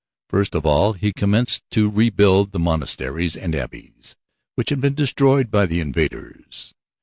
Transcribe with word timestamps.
First 0.29 0.55
of 0.55 0.65
all 0.65 0.93
he 0.93 1.13
commenced 1.13 1.61
to 1.69 1.87
rebuild 1.87 2.53
the 2.53 2.57
monasteries 2.57 3.37
and 3.37 3.53
abbeys 3.53 4.15
which 4.55 4.71
had 4.71 4.81
been 4.81 4.95
destroyed 4.95 5.51
by 5.51 5.67
the 5.67 5.79
invaders. 5.79 6.73